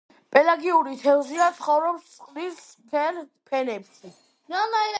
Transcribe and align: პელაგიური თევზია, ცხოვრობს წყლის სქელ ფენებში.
პელაგიური 0.35 0.93
თევზია, 1.01 1.49
ცხოვრობს 1.59 2.07
წყლის 2.15 2.59
სქელ 2.71 3.21
ფენებში. 3.51 4.15